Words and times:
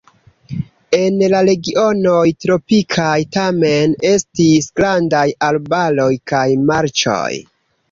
En 0.99 1.19
la 1.33 1.41
regionoj 1.49 2.23
tropikaj 2.45 3.13
tamen 3.37 3.95
estis 4.15 4.71
grandaj 4.81 5.23
arbaroj 5.51 6.11
kaj 6.35 6.45
marĉoj. 6.73 7.33